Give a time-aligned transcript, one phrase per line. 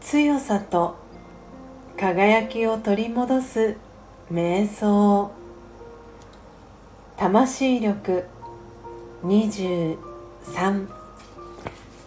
[0.00, 0.94] 強さと
[1.98, 3.74] 輝きを取り戻す
[4.30, 5.32] 瞑想。
[7.16, 8.24] 魂力
[9.24, 9.98] 23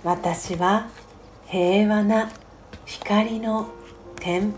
[0.06, 0.88] 私は
[1.48, 2.32] 平和な
[2.86, 3.68] 光の
[4.16, 4.54] 点。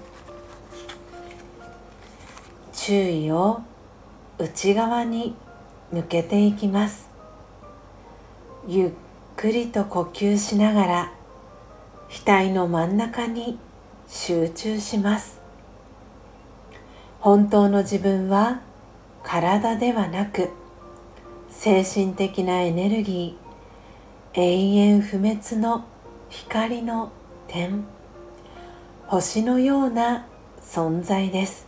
[2.73, 3.63] 注意を
[4.37, 5.33] 内側に
[5.91, 7.08] 向けていきます。
[8.67, 8.91] ゆっ
[9.35, 11.13] くりと呼吸しながら
[12.09, 13.57] 額の真ん中に
[14.07, 15.39] 集中します。
[17.19, 18.61] 本当の自分は
[19.23, 20.49] 体ではなく
[21.49, 25.85] 精神的なエネルギー永遠不滅の
[26.29, 27.11] 光の
[27.47, 27.83] 点
[29.07, 30.27] 星のような
[30.61, 31.67] 存在です。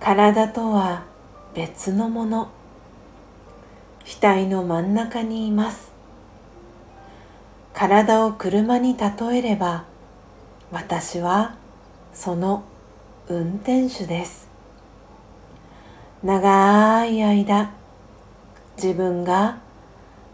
[0.00, 1.04] 体とは
[1.54, 2.57] 別のもの。
[4.08, 5.92] 額の真ん中にいます
[7.74, 9.84] 体を車に例えれば
[10.72, 11.56] 私は
[12.14, 12.64] その
[13.28, 14.48] 運転手です
[16.24, 17.70] 長い間
[18.76, 19.58] 自分が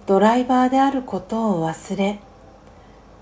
[0.06, 2.20] ドライバーであることを忘れ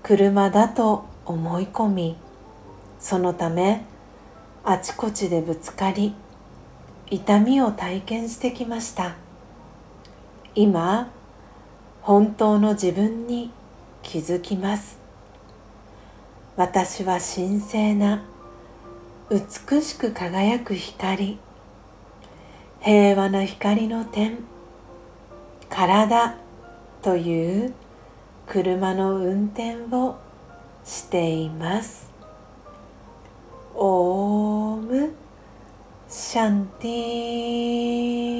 [0.03, 2.15] 車だと思い込み
[2.99, 3.83] そのため
[4.63, 6.13] あちこちでぶつかり
[7.09, 9.15] 痛みを体験してきました
[10.55, 11.11] 今
[12.03, 13.51] 本当の自分に
[14.03, 14.99] 気づきます。
[16.55, 18.23] 私は神聖な
[19.31, 21.39] 美しく輝く光
[22.81, 24.39] 平和な光の点
[25.69, 26.35] 体
[27.01, 27.73] という
[28.45, 30.17] 車の運転を
[30.83, 32.11] しています。
[33.73, 35.13] オーム
[36.07, 38.32] シャンティー。